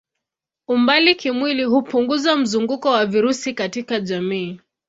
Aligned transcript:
Umbali 0.67 1.15
kimwili 1.15 1.63
hupunguza 1.63 2.35
mzunguko 2.37 2.89
wa 2.89 3.05
virusi 3.05 3.53
katika 3.53 3.99
jamii. 3.99 4.59